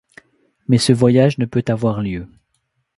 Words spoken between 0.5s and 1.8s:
Mais ce voyage ne peut